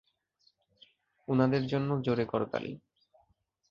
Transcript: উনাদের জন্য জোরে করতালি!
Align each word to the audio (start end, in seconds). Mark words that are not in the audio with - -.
উনাদের 1.27 1.63
জন্য 1.67 1.89
জোরে 2.05 2.25
করতালি! 2.25 2.71